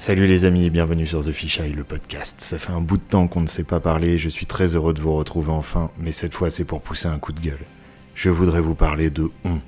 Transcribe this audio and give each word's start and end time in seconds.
Salut 0.00 0.26
les 0.26 0.46
amis 0.46 0.64
et 0.64 0.70
bienvenue 0.70 1.04
sur 1.04 1.22
The 1.22 1.30
Fisheye, 1.30 1.74
le 1.74 1.84
podcast. 1.84 2.36
Ça 2.40 2.58
fait 2.58 2.72
un 2.72 2.80
bout 2.80 2.96
de 2.96 3.02
temps 3.02 3.28
qu'on 3.28 3.42
ne 3.42 3.46
s'est 3.46 3.64
pas 3.64 3.80
parlé, 3.80 4.16
je 4.16 4.30
suis 4.30 4.46
très 4.46 4.74
heureux 4.74 4.94
de 4.94 5.00
vous 5.02 5.12
retrouver 5.12 5.52
enfin, 5.52 5.90
mais 5.98 6.10
cette 6.10 6.32
fois 6.32 6.50
c'est 6.50 6.64
pour 6.64 6.80
pousser 6.80 7.08
un 7.08 7.18
coup 7.18 7.34
de 7.34 7.40
gueule. 7.40 7.66
Je 8.14 8.30
voudrais 8.30 8.62
vous 8.62 8.74
parler 8.74 9.10
de 9.10 9.30
on. 9.44 9.60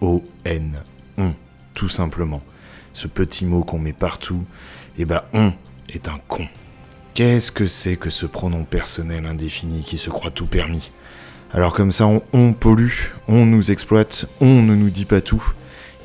O-N. 0.00 0.78
On, 1.16 1.34
tout 1.74 1.88
simplement. 1.88 2.40
Ce 2.92 3.08
petit 3.08 3.44
mot 3.44 3.64
qu'on 3.64 3.80
met 3.80 3.92
partout, 3.92 4.44
et 4.96 5.02
eh 5.02 5.04
bah 5.04 5.28
on 5.32 5.52
est 5.88 6.06
un 6.06 6.20
con. 6.28 6.46
Qu'est-ce 7.14 7.50
que 7.50 7.66
c'est 7.66 7.96
que 7.96 8.10
ce 8.10 8.26
pronom 8.26 8.62
personnel 8.62 9.26
indéfini 9.26 9.82
qui 9.82 9.98
se 9.98 10.08
croit 10.08 10.30
tout 10.30 10.46
permis? 10.46 10.92
Alors 11.50 11.74
comme 11.74 11.90
ça 11.90 12.06
on 12.32 12.52
pollue, 12.52 13.10
on 13.26 13.44
nous 13.44 13.72
exploite, 13.72 14.26
on 14.40 14.62
ne 14.62 14.76
nous 14.76 14.90
dit 14.90 15.04
pas 15.04 15.20
tout. 15.20 15.44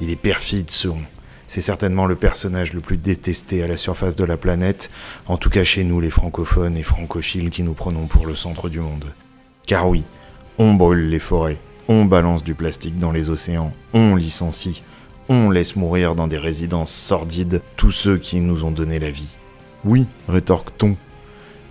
Il 0.02 0.10
est 0.10 0.16
perfide 0.16 0.72
ce 0.72 0.88
on. 0.88 1.04
C'est 1.48 1.62
certainement 1.62 2.06
le 2.06 2.16
personnage 2.16 2.74
le 2.74 2.80
plus 2.80 2.98
détesté 2.98 3.64
à 3.64 3.68
la 3.68 3.78
surface 3.78 4.16
de 4.16 4.24
la 4.24 4.38
planète, 4.38 4.90
en 5.28 5.38
tout 5.38 5.50
cas 5.50 5.64
chez 5.64 5.84
nous 5.84 6.00
les 6.00 6.10
francophones 6.10 6.78
et 6.78 6.84
francophiles 6.84 7.50
qui 7.50 7.64
nous 7.64 7.74
prenons 7.74 8.08
pour 8.08 8.26
le 8.26 8.36
centre 8.36 8.70
du 8.70 8.80
monde. 8.80 9.14
Car 9.68 9.90
oui, 9.90 10.04
on 10.58 10.74
brûle 10.74 11.10
les 11.10 11.20
forêts, 11.20 11.60
on 11.88 12.06
balance 12.06 12.44
du 12.44 12.54
plastique 12.54 12.98
dans 12.98 13.12
les 13.12 13.30
océans, 13.30 13.74
on 13.94 14.16
licencie, 14.16 14.84
on 15.30 15.50
laisse 15.50 15.76
mourir 15.76 16.16
dans 16.16 16.28
des 16.28 16.38
résidences 16.38 16.92
sordides 16.92 17.62
tous 17.78 17.92
ceux 17.92 18.18
qui 18.18 18.40
nous 18.40 18.64
ont 18.64 18.72
donné 18.72 19.00
la 19.00 19.12
vie. 19.12 19.38
Oui, 19.86 20.06
rétorque-t-on. 20.28 20.96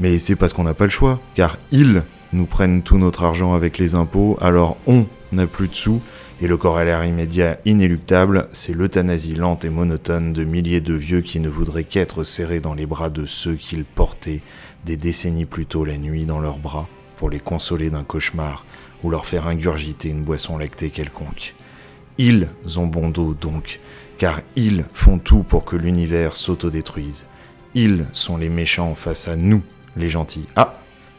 Mais 0.01 0.19
c'est 0.19 0.37
parce 0.37 0.53
qu'on 0.53 0.65
n'a 0.65 0.75
pas 0.75 0.85
le 0.85 0.91
choix, 0.91 1.21
car 1.35 1.59
ils 1.71 2.03
nous 2.33 2.47
prennent 2.47 2.83
tout 2.83 2.99
notre 2.99 3.25
argent 3.25 3.55
avec 3.55 3.79
les 3.79 3.95
impôts, 3.95 4.39
alors 4.41 4.77
on 4.87 5.07
n'a 5.33 5.47
plus 5.47 5.69
de 5.69 5.75
sous, 5.75 6.01
et 6.43 6.49
le 6.49 6.57
corollaire 6.57 7.05
immédiat 7.05 7.61
inéluctable, 7.65 8.49
c'est 8.51 8.73
l'euthanasie 8.73 9.37
lente 9.37 9.65
et 9.65 9.71
monotone 9.71 10.33
de 10.33 10.43
milliers 10.43 10.81
de 10.81 10.93
vieux 10.93 11.21
qui 11.21 11.39
ne 11.39 11.49
voudraient 11.49 11.85
qu'être 11.85 12.25
serrés 12.25 12.59
dans 12.59 12.75
les 12.75 12.85
bras 12.85 13.11
de 13.11 13.27
ceux 13.27 13.55
qu'ils 13.55 13.85
portaient 13.85 14.41
des 14.85 14.97
décennies 14.97 15.45
plus 15.45 15.67
tôt 15.67 15.85
la 15.85 15.97
nuit 15.99 16.27
dans 16.27 16.41
leurs 16.41 16.59
bras 16.59 16.89
pour 17.17 17.31
les 17.31 17.39
consoler 17.39 17.91
d'un 17.91 18.03
cauchemar 18.03 18.67
ou 19.05 19.11
leur 19.11 19.25
faire 19.25 19.47
ingurgiter 19.47 20.09
une 20.09 20.25
boisson 20.25 20.59
lactée 20.59 20.91
quelconque. 20.91 21.55
Ils 22.19 22.49
ont 22.75 22.89
bon 22.89 23.09
dos 23.09 23.35
donc, 23.35 23.79
car 24.19 24.41
ils 24.57 24.85
font 24.93 25.21
tout 25.21 25.45
pour 25.45 25.65
que 25.65 25.77
l'univers 25.77 26.35
s'autodétruise. 26.35 27.25
Ils 27.75 28.05
sont 28.11 28.37
les 28.37 28.49
méchants 28.49 28.97
face 28.97 29.29
à 29.29 29.37
nous, 29.37 29.63
les 29.97 30.09
gentils. 30.09 30.49
Ah, 30.57 30.75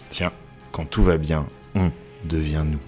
tiens, 0.09 0.33
quand 0.73 0.83
tout 0.83 1.01
va 1.01 1.17
bien, 1.17 1.45
on 1.75 1.91
devient 2.25 2.65
nous. 2.69 2.79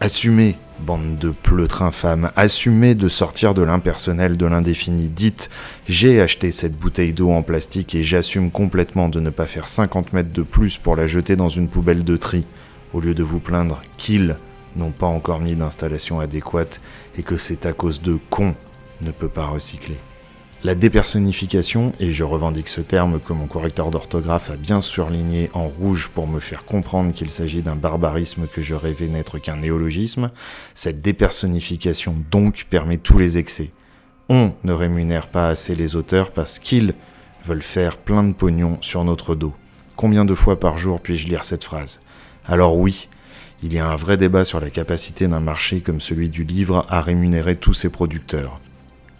Assumez, 0.00 0.56
bande 0.80 1.18
de 1.18 1.30
pleutres 1.30 1.82
infâmes, 1.82 2.30
assumez 2.36 2.94
de 2.94 3.08
sortir 3.08 3.54
de 3.54 3.62
l'impersonnel, 3.62 4.36
de 4.36 4.46
l'indéfini. 4.46 5.08
Dites, 5.08 5.50
j'ai 5.88 6.20
acheté 6.20 6.50
cette 6.50 6.76
bouteille 6.76 7.12
d'eau 7.12 7.30
en 7.30 7.42
plastique 7.42 7.94
et 7.94 8.02
j'assume 8.02 8.50
complètement 8.50 9.08
de 9.08 9.20
ne 9.20 9.30
pas 9.30 9.46
faire 9.46 9.68
50 9.68 10.12
mètres 10.12 10.32
de 10.32 10.42
plus 10.42 10.76
pour 10.76 10.96
la 10.96 11.06
jeter 11.06 11.36
dans 11.36 11.48
une 11.48 11.68
poubelle 11.68 12.04
de 12.04 12.16
tri, 12.16 12.44
au 12.92 13.00
lieu 13.00 13.14
de 13.14 13.22
vous 13.22 13.40
plaindre 13.40 13.82
qu'ils 13.96 14.36
n'ont 14.76 14.90
pas 14.90 15.06
encore 15.06 15.40
mis 15.40 15.56
d'installation 15.56 16.20
adéquate 16.20 16.80
et 17.18 17.22
que 17.22 17.36
c'est 17.36 17.66
à 17.66 17.72
cause 17.72 18.02
de 18.02 18.18
cons 18.30 18.54
ne 19.00 19.10
peut 19.10 19.28
pas 19.28 19.46
recycler. 19.46 19.96
La 20.66 20.74
dépersonnification, 20.74 21.92
et 22.00 22.10
je 22.10 22.24
revendique 22.24 22.68
ce 22.68 22.80
terme 22.80 23.20
que 23.20 23.32
mon 23.32 23.46
correcteur 23.46 23.92
d'orthographe 23.92 24.50
a 24.50 24.56
bien 24.56 24.80
surligné 24.80 25.48
en 25.54 25.68
rouge 25.68 26.10
pour 26.12 26.26
me 26.26 26.40
faire 26.40 26.64
comprendre 26.64 27.12
qu'il 27.12 27.30
s'agit 27.30 27.62
d'un 27.62 27.76
barbarisme 27.76 28.48
que 28.48 28.60
je 28.62 28.74
rêvais 28.74 29.06
n'être 29.06 29.38
qu'un 29.38 29.58
néologisme, 29.58 30.32
cette 30.74 31.00
dépersonnification 31.00 32.16
donc 32.32 32.66
permet 32.68 32.96
tous 32.96 33.16
les 33.16 33.38
excès. 33.38 33.70
On 34.28 34.54
ne 34.64 34.72
rémunère 34.72 35.28
pas 35.28 35.46
assez 35.46 35.76
les 35.76 35.94
auteurs 35.94 36.32
parce 36.32 36.58
qu'ils 36.58 36.94
veulent 37.44 37.62
faire 37.62 37.96
plein 37.96 38.24
de 38.24 38.32
pognon 38.32 38.78
sur 38.80 39.04
notre 39.04 39.36
dos. 39.36 39.54
Combien 39.94 40.24
de 40.24 40.34
fois 40.34 40.58
par 40.58 40.78
jour 40.78 41.00
puis-je 41.00 41.28
lire 41.28 41.44
cette 41.44 41.62
phrase? 41.62 42.00
Alors 42.44 42.76
oui, 42.76 43.08
il 43.62 43.72
y 43.72 43.78
a 43.78 43.88
un 43.88 43.94
vrai 43.94 44.16
débat 44.16 44.44
sur 44.44 44.58
la 44.58 44.70
capacité 44.70 45.28
d'un 45.28 45.38
marché 45.38 45.80
comme 45.80 46.00
celui 46.00 46.28
du 46.28 46.42
livre 46.42 46.84
à 46.88 47.02
rémunérer 47.02 47.54
tous 47.54 47.74
ses 47.74 47.88
producteurs. 47.88 48.60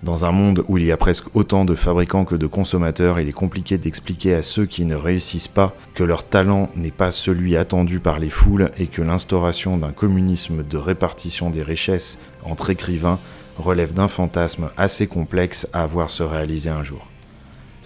Dans 0.03 0.27
un 0.27 0.31
monde 0.31 0.63
où 0.69 0.77
il 0.77 0.85
y 0.85 0.93
a 0.93 0.97
presque 0.97 1.35
autant 1.35 1.65
de 1.65 1.75
fabricants 1.75 2.27
que 2.27 2.35
de 2.35 2.47
consommateurs, 2.47 3.19
il 3.19 3.29
est 3.29 3.33
compliqué 3.33 3.79
d'expliquer 3.79 4.35
à 4.35 4.43
ceux 4.43 4.67
qui 4.67 4.85
ne 4.85 4.95
réussissent 4.95 5.49
pas 5.49 5.75
que 5.95 6.05
leur 6.05 6.23
talent 6.25 6.69
n'est 6.77 6.91
pas 6.91 7.11
celui 7.11 7.57
attendu 7.57 7.99
par 7.99 8.19
les 8.19 8.29
foules 8.29 8.71
et 8.79 8.89
que 8.89 9.01
l'instauration 9.01 9.79
d'un 9.79 9.93
communisme 9.93 10.63
de 10.63 10.77
répartition 10.77 11.49
des 11.49 11.63
richesses 11.63 12.19
entre 12.45 12.71
écrivains 12.71 13.19
relève 13.57 13.95
d'un 13.95 14.09
fantasme 14.09 14.69
assez 14.77 15.07
complexe 15.07 15.67
à 15.73 15.87
voir 15.87 16.11
se 16.11 16.23
réaliser 16.23 16.69
un 16.69 16.85
jour. 16.85 17.07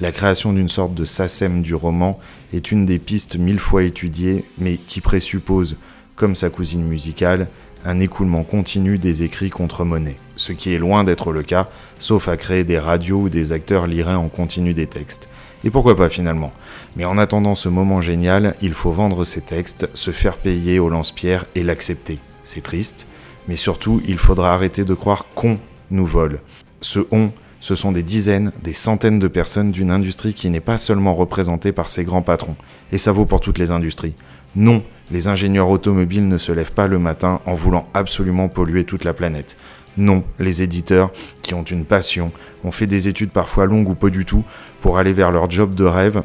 La 0.00 0.10
création 0.12 0.52
d'une 0.52 0.68
sorte 0.68 0.94
de 0.94 1.04
SACEM 1.04 1.62
du 1.62 1.74
roman 1.74 2.18
est 2.52 2.72
une 2.72 2.86
des 2.86 2.98
pistes 2.98 3.36
mille 3.36 3.60
fois 3.60 3.84
étudiées, 3.84 4.44
mais 4.58 4.78
qui 4.78 5.00
présuppose, 5.00 5.76
comme 6.16 6.34
sa 6.34 6.50
cousine 6.50 6.82
musicale, 6.82 7.48
un 7.84 8.00
écoulement 8.00 8.42
continu 8.42 8.98
des 8.98 9.22
écrits 9.22 9.50
contre 9.50 9.84
monnaie, 9.84 10.18
ce 10.36 10.52
qui 10.52 10.74
est 10.74 10.78
loin 10.78 11.04
d'être 11.04 11.32
le 11.32 11.42
cas, 11.42 11.68
sauf 11.98 12.28
à 12.28 12.36
créer 12.36 12.64
des 12.64 12.78
radios 12.78 13.22
où 13.22 13.28
des 13.28 13.52
acteurs 13.52 13.86
liraient 13.86 14.14
en 14.14 14.28
continu 14.28 14.74
des 14.74 14.86
textes. 14.86 15.28
Et 15.64 15.70
pourquoi 15.70 15.96
pas 15.96 16.08
finalement? 16.08 16.52
Mais 16.96 17.04
en 17.04 17.18
attendant 17.18 17.54
ce 17.54 17.68
moment 17.68 18.00
génial, 18.00 18.54
il 18.62 18.72
faut 18.72 18.92
vendre 18.92 19.24
ces 19.24 19.42
textes, 19.42 19.88
se 19.94 20.10
faire 20.10 20.36
payer 20.36 20.78
au 20.78 20.88
lance-pierre 20.88 21.46
et 21.54 21.62
l'accepter. 21.62 22.18
C'est 22.44 22.62
triste, 22.62 23.06
mais 23.48 23.56
surtout 23.56 24.02
il 24.06 24.18
faudra 24.18 24.54
arrêter 24.54 24.84
de 24.84 24.94
croire 24.94 25.26
qu'on 25.34 25.58
nous 25.90 26.06
vole. 26.06 26.40
Ce 26.80 27.00
on, 27.10 27.30
ce 27.60 27.74
sont 27.74 27.92
des 27.92 28.02
dizaines, 28.02 28.52
des 28.62 28.72
centaines 28.72 29.18
de 29.18 29.28
personnes 29.28 29.70
d'une 29.70 29.90
industrie 29.90 30.32
qui 30.32 30.48
n'est 30.48 30.60
pas 30.60 30.78
seulement 30.78 31.14
représentée 31.14 31.72
par 31.72 31.90
ses 31.90 32.04
grands 32.04 32.22
patrons, 32.22 32.56
et 32.90 32.98
ça 32.98 33.12
vaut 33.12 33.26
pour 33.26 33.40
toutes 33.40 33.58
les 33.58 33.70
industries. 33.70 34.14
Non, 34.56 34.82
les 35.10 35.28
ingénieurs 35.28 35.68
automobiles 35.68 36.26
ne 36.26 36.38
se 36.38 36.52
lèvent 36.52 36.72
pas 36.72 36.86
le 36.86 36.98
matin 36.98 37.40
en 37.46 37.54
voulant 37.54 37.88
absolument 37.94 38.48
polluer 38.48 38.84
toute 38.84 39.04
la 39.04 39.12
planète. 39.12 39.56
Non, 39.96 40.24
les 40.38 40.62
éditeurs, 40.62 41.10
qui 41.42 41.54
ont 41.54 41.62
une 41.62 41.84
passion, 41.84 42.32
ont 42.64 42.70
fait 42.70 42.86
des 42.86 43.08
études 43.08 43.30
parfois 43.30 43.66
longues 43.66 43.88
ou 43.88 43.94
pas 43.94 44.10
du 44.10 44.24
tout, 44.24 44.44
pour 44.80 44.98
aller 44.98 45.12
vers 45.12 45.30
leur 45.30 45.50
job 45.50 45.74
de 45.74 45.84
rêve, 45.84 46.22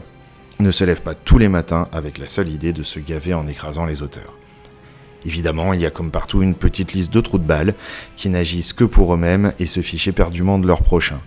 ne 0.60 0.72
se 0.72 0.84
lèvent 0.84 1.02
pas 1.02 1.16
tous 1.16 1.38
les 1.38 1.50
matins 1.50 1.88
avec 1.92 2.18
la 2.18 2.28
seule 2.28 2.50
idée 2.50 2.74
de 2.74 2.84
se 2.84 3.00
gaver 3.00 3.34
en 3.34 3.48
écrasant 3.48 3.86
les 3.86 4.02
auteurs. 4.02 4.34
Évidemment, 5.26 5.74
il 5.74 5.82
y 5.82 5.86
a 5.86 5.92
comme 5.92 6.12
partout 6.12 6.44
une 6.44 6.54
petite 6.54 6.94
liste 6.94 7.12
de 7.12 7.20
trous 7.20 7.40
de 7.40 7.44
balles 7.44 7.74
qui 8.16 8.30
n'agissent 8.30 8.74
que 8.74 8.84
pour 8.84 9.14
eux-mêmes 9.14 9.54
et 9.60 9.66
se 9.66 9.82
fichent 9.82 10.08
éperdument 10.08 10.60
de 10.60 10.68
leurs 10.68 10.84
prochains. 10.84 11.22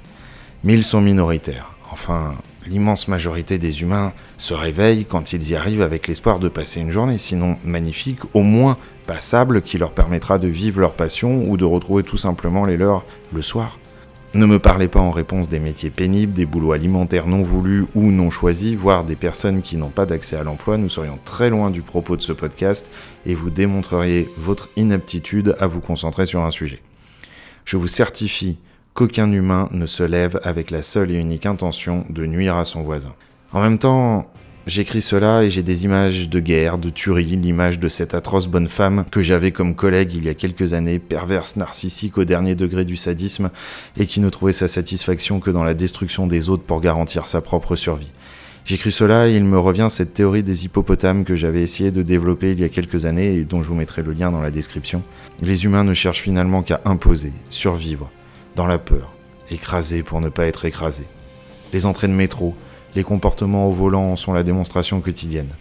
Mais 0.63 0.75
ils 0.75 0.85
sont 0.85 1.01
minoritaires. 1.01 1.75
Enfin, 1.91 2.37
l'immense 2.69 3.09
majorité 3.09 3.59
des 3.59 3.83
humains 3.83 4.13
se 4.37 4.55
réveillent 4.55 5.05
quand 5.05 5.33
ils 5.33 5.51
y 5.51 5.55
arrivent 5.55 5.83
avec 5.83 6.07
l'espoir 6.07 6.39
de 6.39 6.49
passer 6.49 6.81
une 6.81 6.91
journée, 6.91 7.19
sinon 7.19 7.57
magnifique, 7.65 8.21
au 8.35 8.43
moins 8.43 8.77
passable, 9.07 9.63
qui 9.63 9.79
leur 9.79 9.93
permettra 9.93 10.39
de 10.39 10.49
vivre 10.49 10.81
leur 10.81 10.93
passion 10.93 11.49
ou 11.49 11.57
de 11.57 11.65
retrouver 11.65 12.03
tout 12.03 12.17
simplement 12.17 12.65
les 12.65 12.77
leurs 12.77 13.05
le 13.33 13.43
soir. 13.43 13.79
Ne 14.35 14.45
me 14.45 14.59
parlez 14.59 14.89
pas 14.89 15.01
en 15.01 15.11
réponse 15.11 15.49
des 15.49 15.59
métiers 15.59 15.89
pénibles, 15.89 16.35
des 16.35 16.45
boulots 16.45 16.73
alimentaires 16.73 17.27
non 17.27 17.43
voulus 17.43 17.87
ou 17.95 18.11
non 18.11 18.29
choisis, 18.29 18.75
voire 18.75 19.05
des 19.05 19.17
personnes 19.17 19.63
qui 19.63 19.79
n'ont 19.79 19.89
pas 19.89 20.05
d'accès 20.05 20.37
à 20.37 20.43
l'emploi. 20.43 20.77
Nous 20.77 20.91
serions 20.91 21.19
très 21.25 21.49
loin 21.49 21.71
du 21.71 21.81
propos 21.81 22.15
de 22.15 22.23
ce 22.23 22.35
podcast 22.35 22.91
et 23.25 23.33
vous 23.35 23.49
démontreriez 23.49 24.29
votre 24.37 24.69
inaptitude 24.77 25.57
à 25.59 25.67
vous 25.67 25.81
concentrer 25.81 26.27
sur 26.27 26.43
un 26.43 26.51
sujet. 26.51 26.83
Je 27.65 27.79
vous 27.79 27.87
certifie 27.89 28.59
qu'aucun 28.99 29.31
humain 29.31 29.69
ne 29.71 29.87
se 29.87 30.03
lève 30.03 30.41
avec 30.43 30.73
la 30.73 30.83
seule 30.83 31.13
et 31.13 31.15
unique 31.15 31.47
intention 31.47 32.05
de 32.11 32.27
nuire 32.27 32.57
à 32.57 32.65
son 32.65 32.83
voisin. 32.83 33.15
En 33.53 33.61
même 33.61 33.79
temps, 33.79 34.29
j'écris 34.67 35.03
cela 35.03 35.45
et 35.45 35.51
j'ai 35.51 35.63
des 35.63 35.85
images 35.85 36.29
de 36.29 36.41
guerre, 36.41 36.79
de 36.79 36.91
tuerie, 36.91 37.37
l'image 37.37 37.79
de 37.79 37.89
cette 37.89 38.13
atroce 38.13 38.49
bonne 38.49 38.67
femme 38.67 39.05
que 39.13 39.23
j'avais 39.23 39.53
comme 39.53 39.77
collègue 39.77 40.15
il 40.15 40.25
y 40.25 40.29
a 40.29 40.35
quelques 40.35 40.73
années, 40.73 40.99
perverse, 40.99 41.55
narcissique 41.55 42.19
au 42.19 42.25
dernier 42.25 42.57
degré 42.57 42.85
du 42.85 42.97
sadisme, 42.97 43.51
et 43.97 44.07
qui 44.07 44.19
ne 44.19 44.31
trouvait 44.31 44.53
sa 44.53 44.67
satisfaction 44.67 45.39
que 45.39 45.53
dans 45.53 45.63
la 45.63 45.75
destruction 45.75 46.27
des 46.27 46.51
autres 46.51 46.65
pour 46.65 46.81
garantir 46.81 47.29
sa 47.29 47.41
propre 47.41 47.77
survie. 47.77 48.11
J'écris 48.65 48.91
cela 48.91 49.29
et 49.29 49.37
il 49.37 49.45
me 49.45 49.61
revient 49.61 49.87
cette 49.91 50.13
théorie 50.13 50.43
des 50.43 50.65
hippopotames 50.65 51.25
que 51.25 51.37
j'avais 51.37 51.63
essayé 51.63 51.93
de 51.93 52.03
développer 52.03 52.51
il 52.51 52.59
y 52.59 52.65
a 52.65 52.69
quelques 52.69 53.05
années 53.05 53.37
et 53.37 53.45
dont 53.45 53.63
je 53.63 53.69
vous 53.69 53.77
mettrai 53.77 54.03
le 54.03 54.13
lien 54.13 54.33
dans 54.33 54.43
la 54.43 54.51
description. 54.51 55.05
Les 55.41 55.65
humains 55.65 55.85
ne 55.85 55.95
cherchent 55.95 56.23
finalement 56.23 56.65
qu'à 56.65 56.81
imposer, 56.85 57.33
survivre, 57.49 58.11
dans 58.59 58.67
la 58.67 58.79
peur, 58.79 59.13
écrasé 59.51 60.03
pour 60.03 60.21
ne 60.21 60.29
pas 60.29 60.47
être 60.47 60.65
écrasé. 60.65 61.05
Les 61.73 61.87
entrées 61.87 62.09
de 62.09 62.13
métro, 62.13 62.57
les 62.97 63.05
comportements 63.05 63.69
au 63.69 63.73
volant 63.73 64.11
en 64.11 64.17
sont 64.17 64.33
la 64.33 64.43
démonstration 64.43 65.01
quotidienne. 65.01 65.55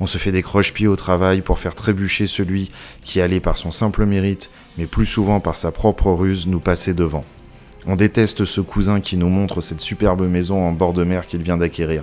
On 0.00 0.06
se 0.06 0.16
fait 0.16 0.32
des 0.32 0.40
croche-pieds 0.42 0.86
au 0.86 0.96
travail 0.96 1.42
pour 1.42 1.58
faire 1.58 1.74
trébucher 1.74 2.26
celui 2.26 2.70
qui 3.02 3.20
allait 3.20 3.38
par 3.38 3.58
son 3.58 3.70
simple 3.70 4.06
mérite, 4.06 4.48
mais 4.78 4.86
plus 4.86 5.04
souvent 5.04 5.40
par 5.40 5.56
sa 5.56 5.72
propre 5.72 6.10
ruse, 6.10 6.46
nous 6.46 6.58
passer 6.58 6.94
devant. 6.94 7.24
On 7.86 7.96
déteste 7.96 8.46
ce 8.46 8.62
cousin 8.62 9.00
qui 9.00 9.18
nous 9.18 9.28
montre 9.28 9.60
cette 9.60 9.82
superbe 9.82 10.26
maison 10.26 10.66
en 10.66 10.72
bord 10.72 10.94
de 10.94 11.04
mer 11.04 11.26
qu'il 11.26 11.42
vient 11.42 11.58
d'acquérir, 11.58 12.02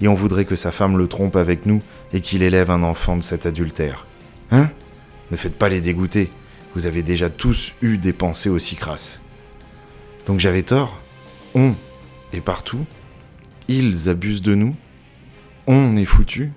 et 0.00 0.08
on 0.08 0.14
voudrait 0.14 0.46
que 0.46 0.56
sa 0.56 0.72
femme 0.72 0.98
le 0.98 1.06
trompe 1.06 1.36
avec 1.36 1.64
nous 1.64 1.80
et 2.12 2.20
qu'il 2.20 2.42
élève 2.42 2.72
un 2.72 2.82
enfant 2.82 3.16
de 3.16 3.22
cet 3.22 3.46
adultère. 3.46 4.04
Hein? 4.50 4.68
Ne 5.30 5.36
faites 5.36 5.56
pas 5.56 5.68
les 5.68 5.80
dégoûter, 5.80 6.32
vous 6.74 6.86
avez 6.86 7.04
déjà 7.04 7.30
tous 7.30 7.72
eu 7.82 7.98
des 7.98 8.12
pensées 8.12 8.50
aussi 8.50 8.74
crasses. 8.74 9.20
Donc 10.26 10.40
j'avais 10.40 10.62
tort. 10.62 11.00
On 11.54 11.74
est 12.32 12.40
partout. 12.40 12.84
ils 13.68 14.08
abusent 14.08 14.42
de 14.42 14.54
nous 14.54 14.74
On 15.66 15.96
est 15.96 16.04
foutu 16.04 16.52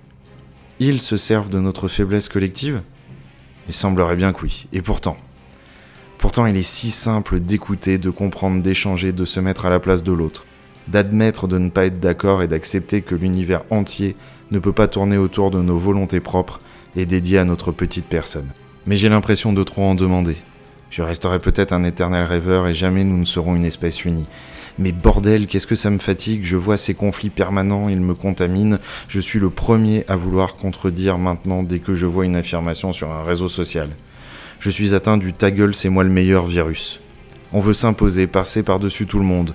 Ils 0.80 1.00
se 1.00 1.16
servent 1.16 1.50
de 1.50 1.60
notre 1.60 1.88
faiblesse 1.88 2.28
collective 2.28 2.82
Il 3.68 3.74
semblerait 3.74 4.16
bien 4.16 4.32
que 4.32 4.42
oui. 4.42 4.66
Et 4.72 4.82
pourtant, 4.82 5.16
pourtant 6.16 6.46
il 6.46 6.56
est 6.56 6.62
si 6.62 6.90
simple 6.90 7.40
d'écouter, 7.40 7.98
de 7.98 8.10
comprendre, 8.10 8.62
d'échanger, 8.62 9.12
de 9.12 9.24
se 9.24 9.40
mettre 9.40 9.66
à 9.66 9.70
la 9.70 9.80
place 9.80 10.02
de 10.02 10.12
l'autre, 10.12 10.46
d'admettre 10.88 11.46
de 11.46 11.58
ne 11.58 11.70
pas 11.70 11.86
être 11.86 12.00
d'accord 12.00 12.42
et 12.42 12.48
d'accepter 12.48 13.02
que 13.02 13.14
l'univers 13.14 13.62
entier 13.70 14.16
ne 14.50 14.58
peut 14.58 14.72
pas 14.72 14.88
tourner 14.88 15.18
autour 15.18 15.50
de 15.50 15.60
nos 15.60 15.78
volontés 15.78 16.20
propres 16.20 16.60
et 16.96 17.06
dédié 17.06 17.38
à 17.38 17.44
notre 17.44 17.70
petite 17.70 18.06
personne. 18.06 18.48
Mais 18.86 18.96
j'ai 18.96 19.10
l'impression 19.10 19.52
de 19.52 19.62
trop 19.62 19.84
en 19.84 19.94
demander. 19.94 20.36
Je 20.90 21.02
resterai 21.02 21.38
peut-être 21.38 21.72
un 21.72 21.84
éternel 21.84 22.24
rêveur 22.24 22.66
et 22.66 22.74
jamais 22.74 23.04
nous 23.04 23.18
ne 23.18 23.24
serons 23.24 23.54
une 23.56 23.64
espèce 23.64 24.04
unie. 24.04 24.26
Mais 24.78 24.92
bordel, 24.92 25.46
qu'est-ce 25.46 25.66
que 25.66 25.74
ça 25.74 25.90
me 25.90 25.98
fatigue, 25.98 26.44
je 26.44 26.56
vois 26.56 26.76
ces 26.76 26.94
conflits 26.94 27.30
permanents, 27.30 27.88
ils 27.88 28.00
me 28.00 28.14
contaminent, 28.14 28.78
je 29.08 29.20
suis 29.20 29.40
le 29.40 29.50
premier 29.50 30.04
à 30.06 30.14
vouloir 30.14 30.54
contredire 30.54 31.18
maintenant 31.18 31.64
dès 31.64 31.80
que 31.80 31.94
je 31.94 32.06
vois 32.06 32.24
une 32.24 32.36
affirmation 32.36 32.92
sur 32.92 33.10
un 33.10 33.24
réseau 33.24 33.48
social. 33.48 33.88
Je 34.60 34.70
suis 34.70 34.94
atteint 34.94 35.18
du 35.18 35.32
ta 35.32 35.50
gueule, 35.50 35.74
c'est 35.74 35.88
moi 35.88 36.04
le 36.04 36.10
meilleur 36.10 36.46
virus. 36.46 37.00
On 37.52 37.60
veut 37.60 37.74
s'imposer, 37.74 38.26
passer 38.26 38.62
par-dessus 38.62 39.06
tout 39.06 39.18
le 39.18 39.24
monde. 39.24 39.52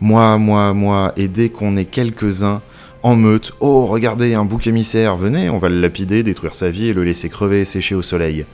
Moi, 0.00 0.36
moi, 0.38 0.74
moi, 0.74 1.12
et 1.16 1.28
dès 1.28 1.48
qu'on 1.48 1.76
est 1.76 1.86
quelques-uns, 1.86 2.60
en 3.02 3.16
meute, 3.16 3.52
oh 3.60 3.86
regardez, 3.86 4.34
un 4.34 4.44
bouc 4.44 4.66
émissaire, 4.66 5.16
venez, 5.16 5.48
on 5.48 5.58
va 5.58 5.68
le 5.68 5.80
lapider, 5.80 6.22
détruire 6.22 6.54
sa 6.54 6.68
vie 6.68 6.88
et 6.88 6.92
le 6.92 7.04
laisser 7.04 7.28
crever 7.28 7.60
et 7.60 7.64
sécher 7.64 7.94
au 7.94 8.02
soleil. 8.02 8.44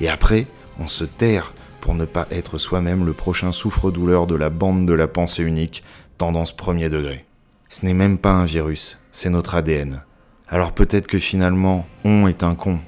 Et 0.00 0.08
après, 0.08 0.46
on 0.78 0.88
se 0.88 1.04
terre 1.04 1.52
pour 1.80 1.94
ne 1.94 2.04
pas 2.04 2.26
être 2.30 2.58
soi-même 2.58 3.04
le 3.04 3.12
prochain 3.12 3.52
souffre-douleur 3.52 4.26
de 4.26 4.34
la 4.34 4.50
bande 4.50 4.86
de 4.86 4.92
la 4.92 5.08
pensée 5.08 5.42
unique, 5.42 5.82
tendance 6.18 6.54
premier 6.54 6.88
degré. 6.88 7.24
Ce 7.68 7.84
n'est 7.84 7.94
même 7.94 8.18
pas 8.18 8.32
un 8.32 8.44
virus, 8.44 9.00
c'est 9.12 9.30
notre 9.30 9.54
ADN. 9.54 10.02
Alors 10.48 10.72
peut-être 10.72 11.06
que 11.06 11.18
finalement, 11.18 11.86
on 12.04 12.26
est 12.26 12.42
un 12.42 12.54
con. 12.54 12.78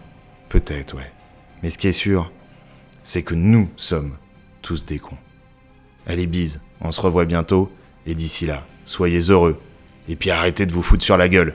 Peut-être, 0.48 0.96
ouais. 0.96 1.12
Mais 1.62 1.70
ce 1.70 1.78
qui 1.78 1.88
est 1.88 1.92
sûr, 1.92 2.30
c'est 3.04 3.22
que 3.22 3.34
nous 3.34 3.70
sommes 3.76 4.16
tous 4.60 4.84
des 4.84 4.98
cons. 4.98 5.16
Allez, 6.06 6.26
bise, 6.26 6.60
on 6.80 6.90
se 6.90 7.00
revoit 7.00 7.24
bientôt, 7.24 7.70
et 8.06 8.14
d'ici 8.14 8.46
là, 8.46 8.66
soyez 8.84 9.20
heureux, 9.30 9.60
et 10.08 10.16
puis 10.16 10.30
arrêtez 10.30 10.66
de 10.66 10.72
vous 10.72 10.82
foutre 10.82 11.04
sur 11.04 11.16
la 11.16 11.28
gueule. 11.28 11.54